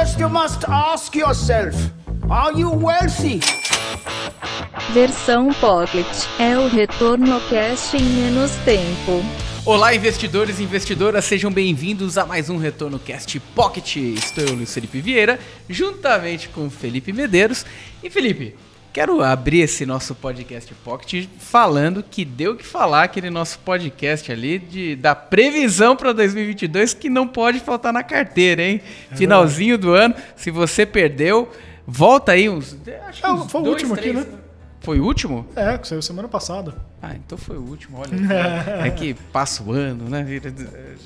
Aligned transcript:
First, 0.00 0.18
you 0.18 0.30
must 0.30 0.64
ask 0.66 1.14
yourself 1.14 1.76
Are 2.30 2.58
you 2.58 2.70
wealthy? 2.70 3.40
Versão 4.94 5.52
Pocket 5.52 6.06
é 6.38 6.56
o 6.56 6.68
retorno 6.68 7.38
cast 7.50 7.98
em 7.98 8.02
menos 8.02 8.50
tempo. 8.64 9.22
Olá, 9.66 9.94
investidores 9.94 10.58
e 10.58 10.62
investidoras, 10.62 11.26
sejam 11.26 11.52
bem-vindos 11.52 12.16
a 12.16 12.24
mais 12.24 12.48
um 12.48 12.56
Retorno 12.56 12.98
Cast 12.98 13.38
Pocket. 13.54 13.96
Estou 13.96 14.44
eu, 14.44 14.54
Luiz 14.54 14.72
Felipe 14.72 15.02
Vieira, 15.02 15.38
juntamente 15.68 16.48
com 16.48 16.70
Felipe 16.70 17.12
Medeiros. 17.12 17.66
E 18.02 18.08
Felipe, 18.08 18.56
quero 18.92 19.22
abrir 19.22 19.60
esse 19.60 19.86
nosso 19.86 20.14
podcast 20.14 20.72
Pocket 20.84 21.28
falando 21.38 22.02
que 22.02 22.24
deu 22.24 22.56
que 22.56 22.64
falar 22.64 23.04
aquele 23.04 23.30
nosso 23.30 23.58
podcast 23.60 24.30
ali 24.30 24.58
de, 24.58 24.96
da 24.96 25.14
previsão 25.14 25.94
para 25.96 26.12
2022 26.12 26.94
que 26.94 27.08
não 27.08 27.26
pode 27.26 27.60
faltar 27.60 27.92
na 27.92 28.02
carteira, 28.02 28.62
hein? 28.62 28.80
É 29.10 29.16
Finalzinho 29.16 29.78
do 29.78 29.92
ano, 29.92 30.14
se 30.34 30.50
você 30.50 30.84
perdeu, 30.84 31.50
volta 31.86 32.32
aí 32.32 32.48
uns. 32.48 32.76
Acho 33.08 33.26
é, 33.26 33.30
uns 33.30 33.50
foi 33.50 33.62
dois, 33.62 33.68
o 33.68 33.72
último 33.72 33.96
três, 33.96 34.16
aqui, 34.16 34.30
né? 34.30 34.38
Foi 34.80 34.98
o 34.98 35.04
último? 35.04 35.46
É, 35.54 35.76
que 35.76 35.86
saiu 35.86 36.00
semana 36.00 36.26
passada. 36.26 36.74
Ah, 37.02 37.14
então 37.14 37.36
foi 37.36 37.56
o 37.56 37.62
último, 37.62 37.98
olha. 37.98 38.10
é 38.84 38.90
que 38.90 39.14
passa 39.14 39.62
o 39.62 39.72
ano, 39.72 40.08
né? 40.08 40.26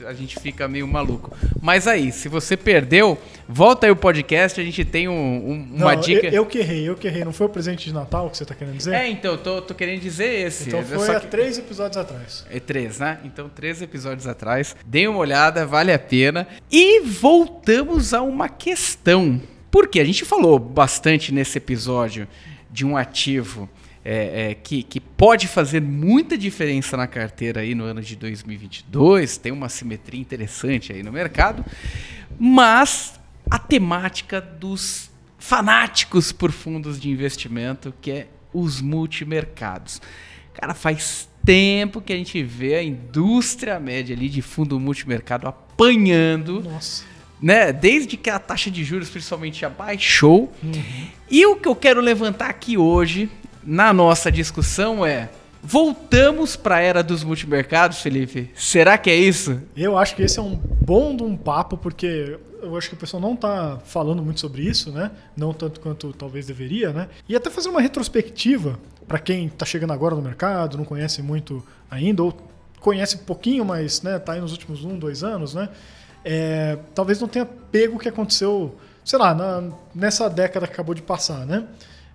A 0.06 0.12
gente 0.12 0.38
fica 0.38 0.66
meio 0.68 0.86
maluco. 0.86 1.36
Mas 1.60 1.88
aí, 1.88 2.12
se 2.12 2.28
você 2.28 2.56
perdeu, 2.56 3.18
volta 3.48 3.86
aí 3.86 3.92
o 3.92 3.96
podcast, 3.96 4.60
a 4.60 4.64
gente 4.64 4.84
tem 4.84 5.08
um, 5.08 5.12
um, 5.12 5.76
uma 5.76 5.94
não, 5.94 6.00
dica. 6.00 6.26
Eu, 6.28 6.32
eu 6.32 6.46
que 6.46 6.58
errei, 6.58 6.88
eu 6.88 6.96
que 6.96 7.08
errei. 7.08 7.24
Não 7.24 7.32
foi 7.32 7.46
o 7.46 7.50
presente 7.50 7.84
de 7.86 7.92
Natal 7.92 8.30
que 8.30 8.36
você 8.36 8.44
tá 8.44 8.54
querendo 8.54 8.76
dizer? 8.76 8.94
É, 8.94 9.08
então, 9.08 9.36
tô, 9.36 9.60
tô 9.60 9.74
querendo 9.74 10.00
dizer 10.00 10.46
esse. 10.46 10.68
Então 10.68 10.82
foi 10.84 11.14
há 11.14 11.20
que... 11.20 11.26
três 11.26 11.58
episódios 11.58 11.96
atrás. 11.96 12.46
É 12.50 12.60
três, 12.60 13.00
né? 13.00 13.18
Então, 13.24 13.48
três 13.48 13.82
episódios 13.82 14.26
atrás. 14.26 14.76
Deem 14.86 15.08
uma 15.08 15.18
olhada, 15.18 15.66
vale 15.66 15.92
a 15.92 15.98
pena. 15.98 16.46
E 16.70 17.00
voltamos 17.00 18.14
a 18.14 18.22
uma 18.22 18.48
questão. 18.48 19.40
Porque 19.70 19.98
a 19.98 20.04
gente 20.04 20.24
falou 20.24 20.56
bastante 20.58 21.32
nesse 21.32 21.58
episódio 21.58 22.28
de 22.74 22.84
um 22.84 22.96
ativo 22.96 23.70
é, 24.04 24.50
é, 24.50 24.54
que, 24.54 24.82
que 24.82 24.98
pode 24.98 25.46
fazer 25.46 25.80
muita 25.80 26.36
diferença 26.36 26.96
na 26.96 27.06
carteira 27.06 27.60
aí 27.60 27.72
no 27.72 27.84
ano 27.84 28.02
de 28.02 28.16
2022, 28.16 29.36
tem 29.36 29.52
uma 29.52 29.68
simetria 29.68 30.20
interessante 30.20 30.92
aí 30.92 31.00
no 31.00 31.12
mercado, 31.12 31.64
mas 32.36 33.14
a 33.48 33.60
temática 33.60 34.40
dos 34.40 35.08
fanáticos 35.38 36.32
por 36.32 36.50
fundos 36.50 36.98
de 37.00 37.08
investimento, 37.08 37.94
que 38.00 38.10
é 38.10 38.28
os 38.52 38.80
multimercados. 38.80 40.02
Cara, 40.52 40.74
faz 40.74 41.28
tempo 41.44 42.00
que 42.00 42.12
a 42.12 42.16
gente 42.16 42.42
vê 42.42 42.74
a 42.74 42.82
indústria 42.82 43.78
média 43.78 44.16
ali 44.16 44.28
de 44.28 44.42
fundo 44.42 44.80
multimercado 44.80 45.46
apanhando. 45.46 46.60
Nossa 46.60 47.13
né? 47.40 47.72
Desde 47.72 48.16
que 48.16 48.30
a 48.30 48.38
taxa 48.38 48.70
de 48.70 48.84
juros 48.84 49.08
principalmente 49.08 49.60
já 49.60 49.68
baixou. 49.68 50.52
Uhum. 50.62 50.82
E 51.30 51.46
o 51.46 51.56
que 51.56 51.68
eu 51.68 51.74
quero 51.74 52.00
levantar 52.00 52.50
aqui 52.50 52.78
hoje 52.78 53.30
na 53.62 53.92
nossa 53.92 54.30
discussão 54.30 55.04
é 55.04 55.30
Voltamos 55.66 56.56
para 56.56 56.76
a 56.76 56.80
era 56.80 57.02
dos 57.02 57.24
multimercados, 57.24 58.02
Felipe? 58.02 58.50
Será 58.54 58.98
que 58.98 59.08
é 59.08 59.16
isso? 59.16 59.62
Eu 59.74 59.96
acho 59.96 60.14
que 60.14 60.22
esse 60.22 60.38
é 60.38 60.42
um 60.42 60.54
bom 60.54 61.16
de 61.16 61.22
um 61.22 61.34
papo, 61.34 61.78
porque 61.78 62.38
eu 62.60 62.76
acho 62.76 62.90
que 62.90 62.94
o 62.94 62.98
pessoal 62.98 63.22
não 63.22 63.32
está 63.32 63.78
falando 63.82 64.22
muito 64.22 64.40
sobre 64.40 64.60
isso, 64.60 64.92
né? 64.92 65.10
Não 65.34 65.54
tanto 65.54 65.80
quanto 65.80 66.12
talvez 66.12 66.46
deveria, 66.46 66.92
né? 66.92 67.08
E 67.26 67.34
até 67.34 67.48
fazer 67.48 67.70
uma 67.70 67.80
retrospectiva 67.80 68.78
para 69.08 69.18
quem 69.18 69.46
está 69.46 69.64
chegando 69.64 69.94
agora 69.94 70.14
no 70.14 70.20
mercado, 70.20 70.76
não 70.76 70.84
conhece 70.84 71.22
muito 71.22 71.64
ainda, 71.90 72.22
ou 72.22 72.36
conhece 72.78 73.16
pouquinho, 73.18 73.64
mas 73.64 73.92
está 73.92 74.10
né, 74.10 74.18
tá 74.18 74.32
aí 74.34 74.40
nos 74.42 74.52
últimos 74.52 74.84
um, 74.84 74.98
dois 74.98 75.24
anos, 75.24 75.54
né? 75.54 75.70
É, 76.24 76.78
talvez 76.94 77.20
não 77.20 77.28
tenha 77.28 77.44
pego 77.44 77.96
o 77.96 77.98
que 77.98 78.08
aconteceu, 78.08 78.74
sei 79.04 79.18
lá, 79.18 79.34
na, 79.34 79.70
nessa 79.94 80.28
década 80.28 80.66
que 80.66 80.72
acabou 80.72 80.94
de 80.94 81.02
passar, 81.02 81.44
né? 81.44 81.66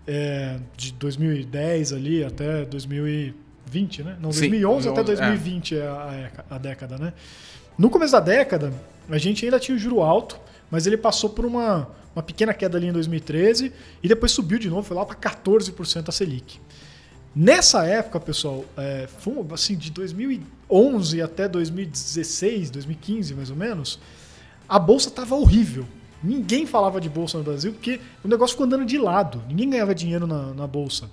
É, 0.08 0.58
de 0.76 0.92
2010 0.94 1.94
ali 1.94 2.24
até 2.24 2.66
2020, 2.66 4.04
né? 4.04 4.18
Não, 4.20 4.30
2011 4.30 4.84
Sim, 4.84 4.90
até 4.90 5.04
2020 5.04 5.76
é, 5.76 5.78
é 5.78 5.88
a, 5.88 6.56
a, 6.56 6.58
década, 6.58 6.98
né? 6.98 7.14
No 7.78 7.90
começo 7.90 8.14
da 8.14 8.20
década, 8.20 8.74
a 9.08 9.18
gente 9.20 9.46
ainda 9.46 9.60
tinha 9.60 9.76
o 9.76 9.80
juro 9.80 10.02
alto, 10.02 10.40
mas 10.72 10.88
ele 10.88 10.98
passou 10.98 11.30
por 11.30 11.46
uma, 11.46 11.88
uma 12.16 12.24
pequena 12.24 12.54
queda 12.54 12.78
ali 12.78 12.88
em 12.88 12.92
2013 12.92 13.72
e 14.02 14.08
depois 14.08 14.32
subiu 14.32 14.58
de 14.58 14.70
novo, 14.70 14.82
foi 14.82 14.98
lá 14.98 15.06
para 15.06 15.16
14% 15.16 16.10
a 16.10 16.12
Selic. 16.12 16.60
Nessa 17.36 17.86
época, 17.86 18.20
pessoal, 18.20 18.66
é, 18.76 19.08
foi, 19.20 19.34
assim, 19.52 19.78
de 19.78 19.92
2011 19.92 21.22
até 21.22 21.48
2016, 21.48 22.70
2015 22.72 23.34
mais 23.36 23.50
ou 23.50 23.56
menos, 23.56 24.00
a 24.68 24.80
bolsa 24.80 25.10
estava 25.10 25.36
horrível. 25.36 25.86
Ninguém 26.22 26.66
falava 26.66 27.00
de 27.00 27.08
bolsa 27.08 27.38
no 27.38 27.44
Brasil 27.44 27.72
porque 27.72 28.00
o 28.24 28.28
negócio 28.28 28.54
ficou 28.54 28.66
andando 28.66 28.86
de 28.86 28.98
lado. 28.98 29.42
Ninguém 29.48 29.70
ganhava 29.70 29.96
dinheiro 29.96 30.28
na, 30.28 30.54
na 30.54 30.68
bolsa. 30.68 31.10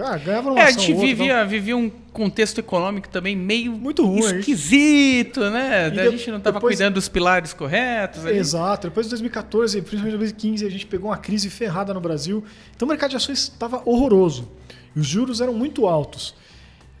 Ah, 0.00 0.16
ganhava 0.16 0.50
uma 0.50 0.60
é, 0.60 0.64
a 0.64 0.70
gente 0.70 0.92
outra, 0.92 1.06
vivia, 1.06 1.32
então... 1.38 1.48
vivia 1.48 1.76
um 1.76 1.90
contexto 2.12 2.58
econômico 2.58 3.08
também 3.08 3.34
meio 3.34 3.72
muito 3.72 4.04
ruim, 4.04 4.38
esquisito, 4.38 5.40
né? 5.50 5.92
E 5.92 5.98
a 5.98 6.10
gente 6.10 6.30
não 6.30 6.38
estava 6.38 6.60
cuidando 6.60 6.94
dos 6.94 7.08
pilares 7.08 7.52
corretos. 7.52 8.24
Ali. 8.24 8.38
Exato. 8.38 8.88
Depois 8.88 9.06
de 9.06 9.10
2014, 9.10 9.80
principalmente 9.80 10.18
2015, 10.18 10.66
a 10.66 10.70
gente 10.70 10.86
pegou 10.86 11.10
uma 11.10 11.16
crise 11.16 11.50
ferrada 11.50 11.92
no 11.92 12.00
Brasil. 12.00 12.44
Então 12.76 12.86
o 12.86 12.88
mercado 12.88 13.10
de 13.10 13.16
ações 13.16 13.38
estava 13.38 13.82
horroroso. 13.84 14.48
Os 14.94 15.06
juros 15.06 15.40
eram 15.40 15.54
muito 15.54 15.86
altos. 15.86 16.34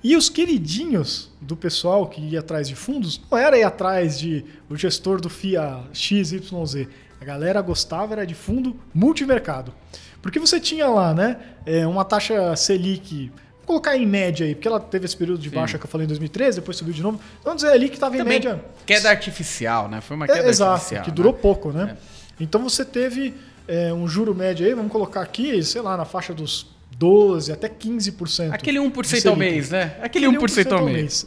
E 0.02 0.16
os 0.16 0.28
queridinhos 0.28 1.30
do 1.40 1.56
pessoal 1.56 2.06
que 2.06 2.20
ia 2.20 2.40
atrás 2.40 2.68
de 2.68 2.76
fundos 2.76 3.20
não 3.30 3.36
era 3.36 3.58
ir 3.58 3.64
atrás 3.64 4.18
de 4.18 4.44
o 4.70 4.76
gestor 4.76 5.20
do 5.20 5.28
FIA 5.28 5.82
XYZ. 5.92 6.86
A 7.20 7.24
galera 7.24 7.60
gostava 7.60 8.14
era 8.14 8.24
de 8.24 8.34
fundo 8.34 8.76
multimercado. 8.94 9.74
Porque 10.22 10.38
você 10.38 10.60
tinha 10.60 10.86
lá, 10.88 11.12
né, 11.12 11.36
é, 11.66 11.86
uma 11.86 12.04
taxa 12.04 12.54
Selic, 12.54 13.30
vou 13.58 13.66
colocar 13.66 13.96
em 13.96 14.06
média 14.06 14.46
aí, 14.46 14.54
porque 14.54 14.68
ela 14.68 14.80
teve 14.80 15.04
esse 15.04 15.16
período 15.16 15.40
de 15.40 15.50
baixa 15.50 15.72
Sim. 15.72 15.78
que 15.78 15.86
eu 15.86 15.90
falei 15.90 16.04
em 16.04 16.08
2013, 16.08 16.60
depois 16.60 16.76
subiu 16.76 16.94
de 16.94 17.02
novo. 17.02 17.20
Vamos 17.42 17.62
dizer 17.62 17.72
ali 17.72 17.88
que 17.88 17.94
estava 17.96 18.16
em 18.16 18.22
média. 18.22 18.64
Queda 18.86 19.10
artificial, 19.10 19.88
né? 19.88 20.00
Foi 20.00 20.16
uma 20.16 20.26
queda 20.26 20.46
é, 20.46 20.48
exato, 20.48 20.72
artificial. 20.72 21.04
Que 21.04 21.10
durou 21.10 21.32
né? 21.32 21.38
pouco, 21.40 21.72
né? 21.72 21.96
É. 21.96 22.42
Então 22.42 22.62
você 22.62 22.84
teve 22.84 23.34
é, 23.66 23.92
um 23.92 24.06
juro 24.06 24.34
médio 24.34 24.64
aí, 24.64 24.74
vamos 24.74 24.92
colocar 24.92 25.22
aqui, 25.22 25.62
sei 25.64 25.80
lá, 25.80 25.96
na 25.96 26.04
faixa 26.04 26.32
dos 26.32 26.77
12%, 26.98 27.52
até 27.52 27.68
15%. 27.68 28.52
Aquele 28.52 28.78
1% 28.78 29.26
ao 29.26 29.36
mês, 29.36 29.70
né? 29.70 29.96
Aquele, 30.00 30.26
Aquele 30.26 30.46
1%, 30.46 30.66
1% 30.66 30.72
ao 30.72 30.84
mês. 30.84 30.96
mês. 30.96 31.26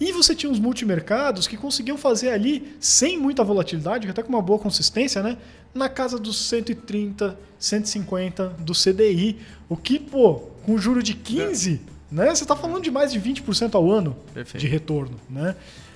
E 0.00 0.10
você 0.12 0.34
tinha 0.34 0.50
uns 0.50 0.58
multimercados 0.58 1.46
que 1.46 1.56
conseguiam 1.56 1.96
fazer 1.96 2.30
ali, 2.30 2.76
sem 2.80 3.18
muita 3.18 3.44
volatilidade, 3.44 4.08
até 4.08 4.22
com 4.22 4.28
uma 4.28 4.42
boa 4.42 4.58
consistência, 4.58 5.22
né? 5.22 5.38
Na 5.72 5.88
casa 5.88 6.18
dos 6.18 6.36
130, 6.48 7.38
150 7.58 8.48
do 8.58 8.72
CDI. 8.72 9.38
O 9.68 9.76
que, 9.76 9.98
pô, 9.98 10.34
com 10.64 10.76
juro 10.76 11.02
de 11.02 11.14
15, 11.14 11.80
é. 12.12 12.14
né? 12.14 12.34
Você 12.34 12.42
está 12.42 12.56
falando 12.56 12.82
de 12.82 12.90
mais 12.90 13.12
de 13.12 13.20
20% 13.20 13.74
ao 13.74 13.90
ano 13.90 14.16
Perfeito. 14.32 14.60
de 14.60 14.66
retorno, 14.66 15.18
né? 15.30 15.54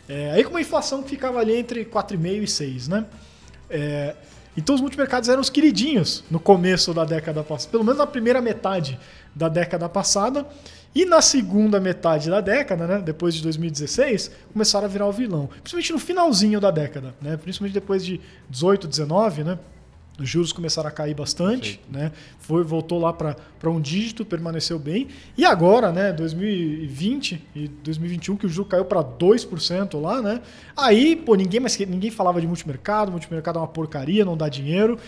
É, 0.09 0.31
aí 0.31 0.45
com 0.45 0.51
uma 0.51 0.61
inflação 0.61 1.03
que 1.03 1.11
ficava 1.11 1.39
ali 1.41 1.57
entre 1.57 1.85
4,5% 1.85 2.43
e 2.43 2.47
6%, 2.47 2.89
né? 2.89 3.05
É, 3.69 4.15
então 4.59 4.75
os 4.75 4.81
multimercados 4.81 5.29
eram 5.29 5.41
os 5.41 5.49
queridinhos 5.49 6.25
no 6.31 6.41
começo 6.41 6.93
da 6.93 7.05
década 7.05 7.45
passada, 7.45 7.71
pelo 7.71 7.85
menos 7.85 7.99
na 7.99 8.07
primeira 8.07 8.41
metade 8.41 8.99
da 9.35 9.49
década 9.49 9.89
passada. 9.89 10.47
E 10.95 11.05
na 11.05 11.21
segunda 11.21 11.79
metade 11.79 12.29
da 12.29 12.41
década, 12.41 12.87
né, 12.87 12.99
depois 12.99 13.35
de 13.35 13.43
2016, 13.43 14.33
começaram 14.53 14.87
a 14.87 14.89
virar 14.89 15.07
o 15.07 15.13
vilão. 15.13 15.47
Principalmente 15.47 15.93
no 15.93 15.99
finalzinho 15.99 16.61
da 16.61 16.71
década, 16.71 17.15
né, 17.21 17.37
principalmente 17.37 17.75
depois 17.75 18.05
de 18.05 18.21
18, 18.51 18.89
19, 18.89 19.45
né, 19.45 19.59
os 20.19 20.29
juros 20.29 20.53
começaram 20.53 20.89
a 20.89 20.91
cair 20.91 21.15
bastante, 21.15 21.81
né? 21.89 22.11
Foi, 22.39 22.65
voltou 22.65 22.99
lá 22.99 23.13
para 23.13 23.37
um 23.71 23.81
dígito, 23.81 24.25
permaneceu 24.25 24.79
bem. 24.79 25.07
E 25.37 25.45
agora, 25.45 25.93
né, 25.93 26.13
2020 26.13 27.47
e 27.55 27.69
2021, 27.69 28.37
que 28.37 28.47
o 28.47 28.49
juro 28.49 28.69
caiu 28.69 28.85
para 28.85 29.03
2% 29.03 30.01
lá, 30.01 30.21
né? 30.21 30.41
Aí, 30.77 31.15
pô, 31.15 31.37
ninguém 31.37 31.61
mais 31.61 31.79
ninguém 31.79 32.11
falava 32.11 32.41
de 32.41 32.49
multimercado, 32.49 33.13
multimercado 33.13 33.59
é 33.59 33.63
uma 33.63 33.69
porcaria, 33.69 34.25
não 34.25 34.37
dá 34.37 34.49
dinheiro. 34.49 34.99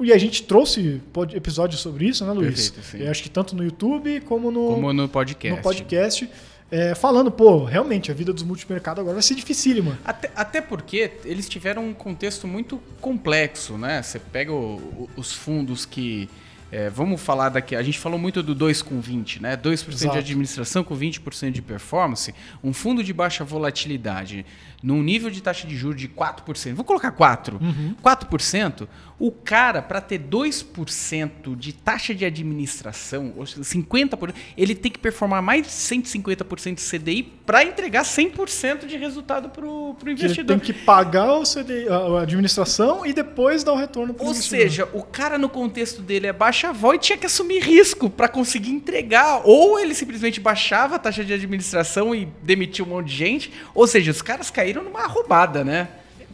E 0.00 0.12
a 0.12 0.18
gente 0.18 0.44
trouxe 0.44 1.00
episódios 1.34 1.80
sobre 1.80 2.06
isso, 2.06 2.24
né, 2.24 2.32
Luiz? 2.32 2.70
Perfeito, 2.70 2.98
sim. 2.98 3.04
Eu 3.04 3.10
acho 3.10 3.22
que 3.22 3.28
tanto 3.28 3.54
no 3.56 3.64
YouTube 3.64 4.20
como 4.22 4.50
no, 4.50 4.74
como 4.74 4.92
no 4.92 5.08
podcast. 5.08 5.56
No 5.56 5.62
podcast 5.62 6.30
é, 6.70 6.94
falando, 6.94 7.30
pô, 7.30 7.64
realmente 7.64 8.10
a 8.10 8.14
vida 8.14 8.32
dos 8.32 8.42
multimercados 8.42 9.00
agora 9.00 9.14
vai 9.14 9.22
ser 9.22 9.34
dificílima. 9.34 9.98
Até, 10.04 10.30
até 10.36 10.60
porque 10.60 11.12
eles 11.24 11.48
tiveram 11.48 11.86
um 11.86 11.94
contexto 11.94 12.46
muito 12.46 12.80
complexo, 13.00 13.78
né? 13.78 14.02
Você 14.02 14.18
pega 14.18 14.52
o, 14.52 14.76
o, 14.76 15.10
os 15.16 15.32
fundos 15.32 15.86
que. 15.86 16.28
É, 16.70 16.90
vamos 16.90 17.20
falar 17.20 17.48
daqui. 17.48 17.74
A 17.74 17.82
gente 17.82 17.98
falou 17.98 18.18
muito 18.18 18.42
do 18.42 18.54
2 18.54 18.82
com 18.82 19.00
20, 19.00 19.42
né? 19.42 19.56
2% 19.56 19.88
Exato. 19.88 20.12
de 20.12 20.18
administração 20.18 20.84
com 20.84 20.94
20% 20.96 21.50
de 21.50 21.62
performance. 21.62 22.34
Um 22.62 22.72
fundo 22.72 23.02
de 23.02 23.12
baixa 23.12 23.42
volatilidade 23.42 24.44
num 24.82 25.02
nível 25.02 25.30
de 25.30 25.42
taxa 25.42 25.66
de 25.66 25.76
juros 25.76 26.00
de 26.00 26.08
4%, 26.08 26.74
vou 26.74 26.84
colocar 26.84 27.10
4%, 27.10 27.60
uhum. 27.60 27.94
4%, 28.02 28.86
o 29.18 29.32
cara, 29.32 29.82
para 29.82 30.00
ter 30.00 30.20
2% 30.20 31.56
de 31.56 31.72
taxa 31.72 32.14
de 32.14 32.24
administração, 32.24 33.32
ou 33.36 33.44
50%, 33.44 34.32
ele 34.56 34.74
tem 34.74 34.92
que 34.92 34.98
performar 34.98 35.42
mais 35.42 35.66
de 35.66 35.72
150% 35.72 36.74
de 36.74 36.82
CDI 36.82 37.37
para 37.48 37.64
entregar 37.64 38.02
100% 38.02 38.84
de 38.84 38.98
resultado 38.98 39.48
para 39.48 39.64
o 39.64 39.96
Que 39.98 40.04
ele 40.04 40.12
investidor. 40.12 40.46
tem 40.48 40.58
que 40.58 40.70
pagar 40.74 41.32
o 41.32 41.44
CDI, 41.44 41.88
a 41.88 42.20
administração 42.20 43.06
e 43.06 43.14
depois 43.14 43.64
dar 43.64 43.72
o 43.72 43.76
retorno 43.76 44.12
pro 44.12 44.26
Ou 44.26 44.32
investidor. 44.32 44.60
seja, 44.60 44.88
o 44.92 45.02
cara 45.02 45.38
no 45.38 45.48
contexto 45.48 46.02
dele 46.02 46.26
é 46.26 46.32
baixa 46.34 46.74
vol 46.74 46.94
e 46.94 46.98
tinha 46.98 47.16
que 47.16 47.24
assumir 47.24 47.60
risco 47.60 48.10
para 48.10 48.28
conseguir 48.28 48.70
entregar. 48.70 49.40
Ou 49.46 49.80
ele 49.80 49.94
simplesmente 49.94 50.40
baixava 50.40 50.96
a 50.96 50.98
taxa 50.98 51.24
de 51.24 51.32
administração 51.32 52.14
e 52.14 52.28
demitia 52.42 52.84
um 52.84 52.88
monte 52.88 53.06
de 53.06 53.16
gente. 53.16 53.50
Ou 53.74 53.86
seja, 53.86 54.10
os 54.10 54.20
caras 54.20 54.50
caíram 54.50 54.84
numa 54.84 55.06
roubada, 55.06 55.64
né? 55.64 55.88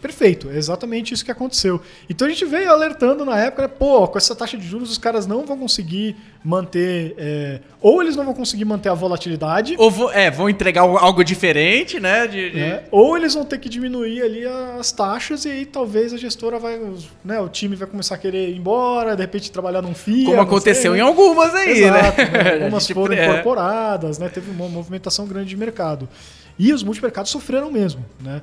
Perfeito, 0.05 0.51
é 0.51 0.57
exatamente 0.59 1.15
isso 1.15 1.25
que 1.25 1.31
aconteceu. 1.31 1.81
Então 2.11 2.27
a 2.27 2.31
gente 2.31 2.45
veio 2.45 2.71
alertando 2.71 3.25
na 3.25 3.39
época, 3.39 3.63
né, 3.63 3.69
pô, 3.69 4.07
com 4.07 4.19
essa 4.19 4.35
taxa 4.37 4.55
de 4.55 4.67
juros 4.67 4.91
os 4.91 4.99
caras 4.99 5.27
não 5.27 5.47
vão 5.47 5.57
conseguir 5.57 6.15
manter, 6.45 7.15
é, 7.17 7.61
ou 7.81 8.03
eles 8.03 8.15
não 8.15 8.23
vão 8.23 8.35
conseguir 8.35 8.67
manter 8.67 8.91
a 8.91 8.95
volatilidade, 8.95 9.77
Ou 9.79 9.91
vo- 9.91 10.11
é, 10.11 10.31
vão 10.31 10.47
entregar 10.51 10.83
algo 10.83 11.25
diferente, 11.25 11.99
né? 11.99 12.27
De, 12.27 12.51
de- 12.51 12.57
né, 12.59 12.83
ou 12.91 13.17
eles 13.17 13.33
vão 13.33 13.47
ter 13.47 13.57
que 13.57 13.67
diminuir 13.67 14.21
ali 14.21 14.45
as 14.79 14.93
taxas 14.93 15.47
e 15.47 15.49
aí 15.51 15.65
talvez 15.65 16.13
a 16.13 16.19
gestora 16.19 16.59
vai, 16.59 16.79
né, 17.25 17.41
o 17.41 17.49
time 17.49 17.75
vai 17.75 17.89
começar 17.89 18.17
a 18.17 18.19
querer 18.19 18.51
ir 18.51 18.57
embora, 18.59 19.17
de 19.17 19.23
repente 19.23 19.51
trabalhar 19.51 19.81
num 19.81 19.95
FIA. 19.95 20.27
Como 20.27 20.41
aconteceu 20.43 20.93
sei, 20.93 21.01
em 21.01 21.03
né? 21.03 21.09
algumas 21.09 21.55
aí, 21.55 21.83
Exato, 21.83 22.21
né? 22.21 22.29
né? 22.45 22.53
Algumas 22.65 22.83
gente- 22.83 22.93
foram 22.93 23.15
é. 23.15 23.25
incorporadas, 23.25 24.19
né? 24.19 24.29
Teve 24.29 24.51
uma 24.51 24.69
movimentação 24.69 25.27
grande 25.27 25.49
de 25.49 25.57
mercado. 25.57 26.07
E 26.59 26.75
os 26.75 26.83
multimercados 26.85 27.31
sofreram 27.33 27.73
mesmo, 27.73 28.05
né? 28.21 28.43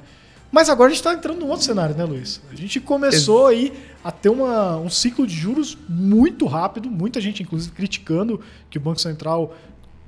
Mas 0.51 0.67
agora 0.69 0.87
a 0.87 0.89
gente 0.89 0.99
está 0.99 1.13
entrando 1.13 1.39
num 1.39 1.47
outro 1.49 1.65
cenário, 1.65 1.95
né, 1.95 2.03
Luiz? 2.03 2.41
A 2.51 2.55
gente 2.55 2.79
começou 2.81 3.47
aí 3.47 3.71
a 4.03 4.11
ter 4.11 4.29
uma, 4.29 4.75
um 4.77 4.89
ciclo 4.89 5.25
de 5.25 5.33
juros 5.33 5.77
muito 5.87 6.45
rápido, 6.45 6.89
muita 6.89 7.21
gente, 7.21 7.41
inclusive, 7.41 7.71
criticando 7.73 8.41
que 8.69 8.77
o 8.77 8.81
Banco 8.81 8.99
Central, 8.99 9.55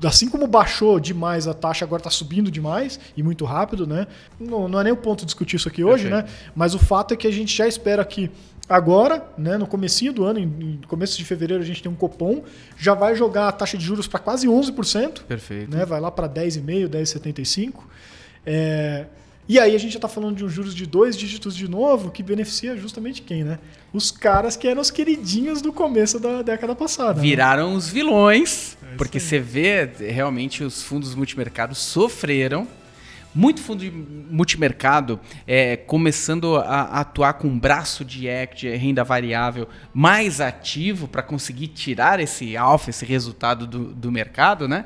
assim 0.04 0.28
como 0.28 0.46
baixou 0.46 1.00
demais 1.00 1.48
a 1.48 1.54
taxa, 1.54 1.86
agora 1.86 2.02
está 2.02 2.10
subindo 2.10 2.52
demais 2.52 3.00
e 3.16 3.24
muito 3.24 3.46
rápido, 3.46 3.88
né? 3.88 4.06
Não, 4.38 4.68
não 4.68 4.82
é 4.82 4.84
nem 4.84 4.94
o 4.94 4.98
ponto 4.98 5.20
de 5.20 5.26
discutir 5.28 5.56
isso 5.56 5.70
aqui 5.70 5.82
hoje, 5.84 6.10
Perfeito. 6.10 6.28
né? 6.28 6.52
Mas 6.54 6.76
o 6.76 6.80
fato 6.80 7.14
é 7.14 7.18
que 7.18 7.26
a 7.28 7.32
gente 7.32 7.56
já 7.56 7.66
espera 7.66 8.04
que 8.04 8.30
agora, 8.68 9.26
né, 9.38 9.58
no 9.58 9.68
comecinho 9.68 10.12
do 10.12 10.26
ano, 10.26 10.40
em, 10.40 10.44
em 10.44 10.82
começo 10.88 11.18
de 11.18 11.24
fevereiro, 11.24 11.64
a 11.64 11.66
gente 11.66 11.82
tem 11.82 11.92
um 11.92 11.96
Copom, 11.96 12.44
já 12.78 12.94
vai 12.94 13.16
jogar 13.16 13.48
a 13.48 13.52
taxa 13.52 13.78
de 13.78 13.86
juros 13.86 14.08
para 14.08 14.20
quase 14.20 14.48
11%, 14.48 15.24
Perfeito. 15.24 15.74
né? 15.74 15.86
Vai 15.86 16.02
lá 16.02 16.12
para 16.12 16.28
10,5, 16.28 16.90
10,75. 16.90 17.74
É, 18.46 19.06
e 19.48 19.60
aí 19.60 19.76
a 19.76 19.78
gente 19.80 19.92
já 19.92 19.98
está 19.98 20.08
falando 20.08 20.38
de 20.38 20.46
um 20.46 20.50
juros 20.50 20.74
de 20.74 20.86
dois 20.86 21.18
dígitos 21.18 21.56
de 21.56 21.68
novo, 21.68 22.10
que 22.12 22.24
beneficia 22.24 22.78
justamente 22.78 23.22
quem, 23.22 23.44
né? 23.44 23.60
Os 23.92 24.10
caras 24.12 24.56
que 24.56 24.68
eram 24.68 24.82
os 24.82 24.90
queridinhos 24.90 25.62
do 25.62 25.74
começo 25.74 26.20
da 26.20 26.42
década 26.42 26.74
passada. 26.76 27.16
né? 27.16 27.22
Viraram 27.22 27.74
os 27.76 27.90
vilões, 27.90 28.78
É 28.92 28.96
porque 28.96 29.18
aí. 29.18 29.24
você 29.24 29.40
vê 29.40 29.86
realmente 30.00 30.64
os 30.64 30.82
fundos 30.82 31.14
multimercados 31.16 31.78
sofreram. 31.78 32.68
Muito 33.36 33.62
fundo 33.64 33.80
de 33.80 33.90
multimercado 33.90 35.20
é, 35.48 35.76
começando 35.76 36.56
a, 36.58 36.62
a 36.82 37.00
atuar 37.00 37.34
com 37.34 37.48
um 37.48 37.58
braço 37.58 38.06
de 38.06 38.28
equity, 38.28 38.70
renda 38.70 39.04
variável 39.04 39.68
mais 39.92 40.40
ativo 40.40 41.08
para 41.08 41.24
conseguir 41.24 41.70
tirar 41.70 42.20
esse 42.20 42.56
alfa, 42.56 42.92
esse 42.92 43.04
resultado 43.06 43.66
do, 43.66 43.86
do 43.86 44.12
mercado, 44.12 44.68
né? 44.68 44.86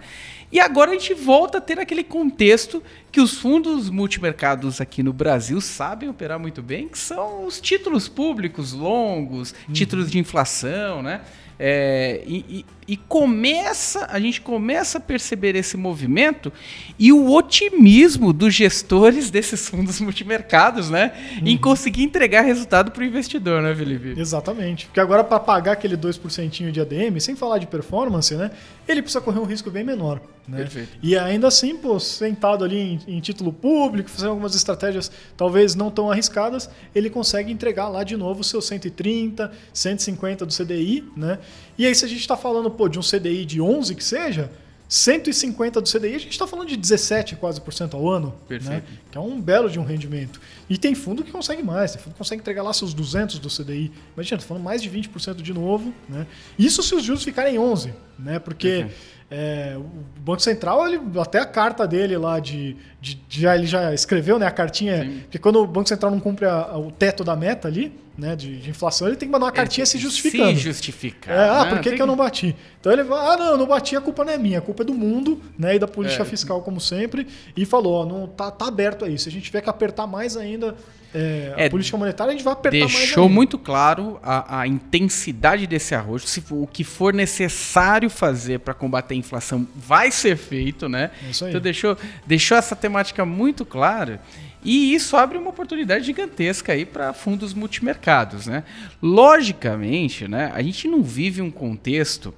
E 0.50 0.62
agora 0.62 0.92
a 0.92 0.94
gente 0.94 1.14
volta 1.14 1.58
a 1.58 1.62
ter 1.62 1.78
aquele 1.78 2.06
contexto 2.06 2.82
que 3.18 3.22
os 3.22 3.34
fundos 3.36 3.90
multimercados 3.90 4.80
aqui 4.80 5.02
no 5.02 5.12
Brasil 5.12 5.60
sabem 5.60 6.08
operar 6.08 6.38
muito 6.38 6.62
bem, 6.62 6.88
que 6.88 7.00
são 7.00 7.48
os 7.48 7.60
títulos 7.60 8.08
públicos 8.08 8.74
longos, 8.74 9.56
títulos 9.74 10.12
de 10.12 10.20
inflação, 10.20 11.02
né? 11.02 11.22
É, 11.60 12.24
e, 12.26 12.46
e- 12.60 12.66
e 12.88 12.96
começa, 12.96 14.08
a 14.10 14.18
gente 14.18 14.40
começa 14.40 14.98
a 14.98 15.02
perceber 15.02 15.56
esse 15.58 15.76
movimento 15.76 16.54
e 16.98 17.12
o 17.12 17.34
otimismo 17.34 18.32
dos 18.32 18.54
gestores 18.54 19.30
desses 19.30 19.68
fundos 19.68 20.00
multimercados, 20.00 20.90
né? 20.90 21.12
Em 21.44 21.58
conseguir 21.58 22.04
entregar 22.04 22.44
resultado 22.44 22.92
para 22.92 23.02
o 23.02 23.06
investidor, 23.06 23.62
né, 23.62 23.76
Felipe? 23.76 24.16
Exatamente. 24.18 24.86
Porque 24.86 25.02
agora, 25.02 25.22
para 25.22 25.38
pagar 25.40 25.74
aquele 25.74 25.98
2% 25.98 26.72
de 26.72 26.80
ADM, 26.80 27.20
sem 27.20 27.36
falar 27.36 27.58
de 27.58 27.68
performance, 27.68 28.34
né? 28.36 28.52
Ele 28.88 29.02
precisa 29.02 29.20
correr 29.20 29.40
um 29.40 29.44
risco 29.46 29.70
bem 29.70 29.84
menor. 29.84 30.22
Né? 30.48 30.60
Perfeito. 30.60 30.98
E 31.04 31.18
ainda 31.18 31.50
assim, 31.50 31.76
pô, 31.76 32.00
sentado 32.00 32.64
ali 32.64 32.80
em, 32.80 33.18
em 33.18 33.20
título 33.20 33.52
público, 33.52 34.10
fazendo 34.10 34.30
algumas 34.30 34.56
estratégias 34.56 35.12
talvez 35.36 35.76
não 35.76 35.92
tão 35.92 36.10
arriscadas, 36.10 36.70
ele 36.96 37.10
consegue 37.10 37.52
entregar 37.52 37.90
lá 37.90 38.02
de 38.06 38.16
novo 38.16 38.40
o 38.40 38.44
seu 38.46 38.62
130, 38.62 39.52
150 39.74 40.46
do 40.46 40.54
CDI, 40.54 41.04
né? 41.18 41.38
E 41.78 41.86
aí, 41.86 41.94
se 41.94 42.04
a 42.04 42.08
gente 42.08 42.22
está 42.22 42.36
falando, 42.36 42.72
pô, 42.72 42.88
de 42.88 42.98
um 42.98 43.02
CDI 43.02 43.46
de 43.46 43.62
11 43.62 43.94
que 43.96 44.04
seja, 44.04 44.50
150 44.90 45.82
do 45.82 45.90
CDI, 45.90 46.16
a 46.16 46.20
gente 46.20 46.32
está 46.32 46.48
falando 46.48 46.70
de 46.70 46.78
17 46.78 47.36
quase 47.36 47.60
por 47.60 47.74
cento 47.74 47.98
ao 47.98 48.10
ano, 48.10 48.28
né? 48.28 48.34
Perfeito. 48.48 48.86
que 49.12 49.18
é 49.18 49.22
um 49.22 49.40
belo 49.40 49.70
de 49.70 49.78
um 49.78 49.84
rendimento. 49.84 50.40
E 50.70 50.78
tem 50.78 50.96
fundo 50.96 51.24
que 51.24 51.32
consegue 51.32 51.62
mais, 51.62 51.92
tem 51.92 52.02
fundo 52.02 52.14
que 52.14 52.18
consegue 52.18 52.42
entregar 52.42 52.64
lá 52.64 52.72
seus 52.72 52.94
200 52.94 53.40
do 53.40 53.50
CDI. 53.50 53.92
Imagina, 54.16 54.40
tô 54.40 54.48
falando 54.48 54.64
mais 54.64 54.82
de 54.82 54.90
20% 54.90 55.42
de 55.42 55.54
novo. 55.54 55.94
Né? 56.08 56.26
Isso 56.58 56.82
se 56.82 56.96
os 56.96 57.04
juros 57.04 57.24
ficarem 57.24 57.60
11, 57.60 57.94
né? 58.18 58.40
porque 58.40 58.88
é, 59.30 59.76
o 59.78 60.22
Banco 60.22 60.42
Central, 60.42 60.88
ele, 60.88 61.02
até 61.20 61.40
a 61.40 61.46
carta 61.46 61.86
dele 61.86 62.18
lá 62.18 62.40
de, 62.40 62.78
de, 63.02 63.16
de- 63.28 63.42
já, 63.42 63.56
ele 63.56 63.68
já 63.68 63.94
escreveu 63.94 64.40
né, 64.40 64.46
a 64.48 64.52
cartinha, 64.52 65.06
porque 65.24 65.38
quando 65.38 65.62
o 65.62 65.68
Banco 65.68 65.90
Central 65.90 66.12
não 66.12 66.20
cumpre 66.20 66.46
a- 66.46 66.54
a- 66.72 66.78
o 66.78 66.92
teto 66.92 67.24
da 67.26 67.36
meta 67.36 67.68
ali, 67.68 67.94
né, 68.18 68.36
de, 68.36 68.58
de 68.58 68.70
inflação, 68.70 69.06
ele 69.08 69.18
tem 69.18 69.28
que 69.28 69.32
mandar 69.32 69.46
uma 69.48 69.52
cartinha 69.52 69.86
se 69.86 69.98
justificando. 69.98 70.52
Se 70.58 70.64
justificar. 70.64 71.36
É, 71.36 71.50
ah, 71.50 71.66
né? 71.66 71.70
por 71.72 71.82
que, 71.82 71.92
que 71.92 72.02
eu 72.02 72.08
não 72.08 72.16
bati? 72.16 72.56
Então 72.80 72.92
ele 72.92 73.04
vai, 73.04 73.20
ah, 73.34 73.38
não, 73.38 73.46
eu 73.48 73.58
não 73.58 73.68
bati, 73.68 73.96
a 73.98 74.02
culpa 74.02 74.24
não 74.26 74.32
é 74.34 74.38
minha, 74.38 74.60
a 74.60 74.62
culpa 74.62 74.84
é 74.84 74.86
do 74.86 74.94
mundo, 74.94 75.42
né, 75.60 75.76
e 75.76 75.80
da 75.80 75.88
política 75.90 76.24
É. 76.24 76.26
fiscal, 76.26 76.62
como 76.62 76.80
sempre, 76.80 77.28
e 77.56 77.66
falou, 77.66 77.94
ó, 78.02 78.06
não, 78.06 78.28
tá, 78.28 78.50
tá 78.50 78.68
aberto 78.68 79.04
aí, 79.04 79.20
se 79.20 79.28
a 79.28 79.32
gente 79.32 79.44
tiver 79.44 79.62
que 79.62 79.70
apertar 79.70 80.08
mais 80.08 80.38
ainda 80.38 80.74
é, 81.14 81.54
a 81.56 81.62
É, 81.62 81.70
política 81.70 81.98
monetária, 81.98 82.32
a 82.32 82.36
gente 82.36 82.44
vai 82.44 82.54
apertar 82.54 82.80
mais 82.80 82.92
Deixou 82.94 83.24
ainda. 83.24 83.36
muito 83.36 83.58
claro 83.58 84.20
a, 84.22 84.60
a 84.62 84.68
intensidade 84.68 85.66
desse 85.66 85.96
arrojo. 85.96 86.28
Se 86.28 86.44
o 86.52 86.68
que 86.68 86.84
for 86.84 87.14
necessário 87.14 88.10
fazer 88.10 88.60
para 88.60 88.74
combater 88.74 89.14
a 89.14 89.18
inflação 89.18 89.68
vai 89.76 90.12
ser 90.12 90.36
feito, 90.36 90.88
né? 90.90 91.12
É 91.26 91.30
isso 91.30 91.46
aí. 91.46 91.52
Então 91.52 91.62
deixou, 91.62 91.98
deixou 92.26 92.58
essa 92.58 92.76
temática 92.76 93.26
muito 93.26 93.66
clara. 93.66 94.22
E 94.64 94.94
isso 94.94 95.16
abre 95.16 95.38
uma 95.38 95.50
oportunidade 95.50 96.06
gigantesca 96.06 96.74
aí 96.74 96.86
para 96.86 97.14
fundos 97.14 97.54
multimercados, 97.54 98.48
né? 98.48 98.64
Logicamente, 99.02 100.28
né, 100.28 100.52
a 100.54 100.62
gente 100.62 100.88
não 100.88 101.02
vive 101.04 101.42
um 101.42 101.52
contexto 101.52 102.34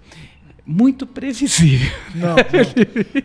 muito 0.72 1.08
previsível. 1.08 1.90
Não, 2.14 2.36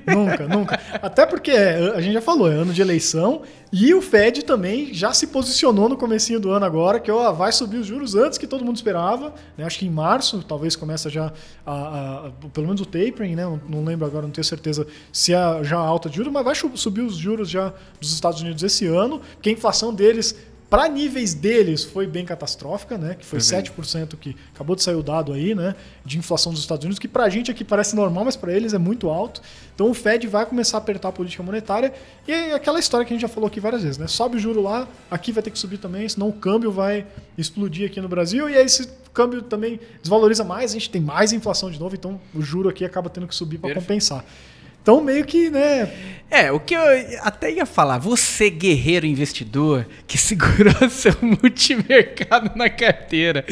não. 0.07 0.25
nunca, 0.25 0.49
nunca. 0.49 0.81
Até 1.03 1.27
porque 1.27 1.51
é, 1.51 1.93
a 1.95 2.01
gente 2.01 2.15
já 2.15 2.23
falou, 2.23 2.51
é 2.51 2.55
ano 2.55 2.73
de 2.73 2.81
eleição 2.81 3.43
e 3.71 3.93
o 3.93 4.01
Fed 4.01 4.45
também 4.45 4.95
já 4.95 5.13
se 5.13 5.27
posicionou 5.27 5.89
no 5.89 5.97
comecinho 5.97 6.41
do 6.41 6.51
ano 6.51 6.65
agora 6.65 6.99
que 6.99 7.11
ó, 7.11 7.33
vai 7.33 7.53
subir 7.53 7.77
os 7.77 7.87
juros 7.87 8.15
antes 8.15 8.39
que 8.39 8.47
todo 8.47 8.65
mundo 8.65 8.77
esperava. 8.77 9.35
né? 9.59 9.65
Acho 9.65 9.79
que 9.79 9.87
em 9.87 9.91
março 9.91 10.43
talvez 10.43 10.75
começa 10.75 11.11
já 11.11 11.33
a, 11.67 11.73
a- 11.73 12.31
pelo 12.53 12.67
menos 12.67 12.81
o 12.81 12.87
tapering, 12.87 13.35
né? 13.37 13.45
Não, 13.69 13.85
lembro 13.85 14.07
agora, 14.07 14.23
não 14.23 14.31
tenho 14.33 14.45
certeza 14.45 14.87
se 15.13 15.35
é 15.35 15.63
já 15.65 15.77
alta 15.77 16.09
de 16.09 16.17
juros, 16.17 16.33
mas 16.33 16.45
vai 16.45 16.55
subir 16.55 17.03
os 17.03 17.17
juros 17.17 17.51
já 17.51 17.75
dos 18.01 18.15
Estados 18.15 18.41
Unidos 18.41 18.63
esse 18.63 18.87
ano, 18.87 19.21
que 19.43 19.51
a 19.51 19.53
inflação 19.53 19.93
deles 19.93 20.35
para 20.75 20.89
níveis 20.89 21.35
deles 21.35 21.85
foi 21.85 22.05
bem 22.05 22.25
catastrófica, 22.25 22.99
né? 22.99 23.15
Que 23.15 23.25
foi 23.25 23.39
bem. 23.39 23.47
7% 23.47 24.17
que 24.17 24.35
acabou 24.53 24.75
de 24.75 24.83
sair 24.83 24.97
o 24.97 25.05
dado 25.05 25.33
aí, 25.33 25.55
né? 25.55 25.77
De 26.05 26.19
inflação 26.19 26.51
dos 26.51 26.61
Estados 26.61 26.85
Unidos, 26.85 26.99
que 26.99 27.07
pra 27.07 27.29
gente 27.29 27.49
aqui 27.49 27.63
parece 27.63 27.95
normal, 27.95 28.25
mas 28.25 28.35
para 28.35 28.53
eles 28.53 28.75
é 28.75 28.79
muito 28.79 29.09
alto. 29.09 29.41
Então 29.73 29.89
o 29.89 29.95
Fed 29.95 30.27
vai 30.27 30.45
começar 30.45 30.79
a 30.79 30.81
apertar 30.81 31.11
a 31.11 31.13
política 31.13 31.45
monetária. 31.45 31.95
E 32.27 32.33
é 32.33 32.55
aquela 32.55 32.81
história 32.81 33.07
que 33.07 33.13
a 33.13 33.15
gente 33.15 33.23
já 33.23 33.29
falou 33.29 33.47
aqui 33.47 33.61
várias 33.61 33.85
vezes, 33.85 33.99
né? 33.99 34.09
Sobe 34.09 34.37
o 34.37 34.41
juro 34.41 34.61
lá, 34.61 34.89
aqui 35.09 35.31
vai 35.31 35.45
ter 35.45 35.53
que 35.53 35.59
subir 35.61 35.79
também, 35.79 36.09
senão 36.09 36.29
o 36.29 36.33
câmbio 36.33 36.73
vai 36.73 37.07
explodir 37.39 37.87
aqui 37.89 38.01
no 38.01 38.09
Brasil. 38.09 38.51
E 38.51 38.57
aí 38.57 38.65
esse 38.65 38.89
câmbio 39.13 39.43
também 39.43 39.79
desvaloriza 40.03 40.43
mais, 40.43 40.73
a 40.73 40.75
gente 40.75 40.91
tem 40.91 41.01
mais 41.01 41.33
inflação 41.33 41.71
de 41.71 41.79
novo, 41.79 41.95
então 41.95 42.21
o 42.35 42.43
juro 42.43 42.69
aqui 42.69 42.85
acaba 42.85 43.09
tendo 43.09 43.29
que 43.29 43.35
subir 43.37 43.59
para 43.59 43.73
compensar. 43.73 44.25
Então 44.85 45.01
meio 45.01 45.25
que, 45.25 45.49
né, 45.49 45.91
É, 46.31 46.53
o 46.53 46.61
que 46.61 46.75
eu 46.75 46.83
até 47.23 47.51
ia 47.51 47.65
falar, 47.65 47.97
você 47.97 48.51
guerreiro 48.51 49.07
investidor 49.07 49.87
que 50.07 50.19
segurou 50.19 50.75
seu 50.91 51.15
multimercado 51.23 52.53
na 52.55 52.69
carteira 52.69 53.47